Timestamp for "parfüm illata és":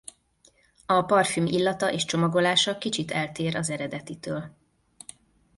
1.01-2.05